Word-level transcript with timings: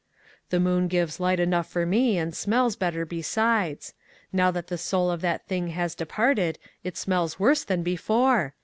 "The 0.49 0.59
moon 0.59 0.87
gives 0.87 1.19
light 1.19 1.39
enough 1.39 1.67
for 1.67 1.85
me, 1.85 2.17
and 2.17 2.33
smells 2.35 2.75
better 2.75 3.05
besides; 3.05 3.93
now 4.33 4.49
that 4.49 4.65
the 4.65 4.75
soul 4.79 5.11
of 5.11 5.21
that 5.21 5.45
thing 5.47 5.67
has 5.67 5.93
departed 5.93 6.57
it 6.83 6.97
smells 6.97 7.39
worse 7.39 7.63
than 7.63 7.83
before. 7.83 8.55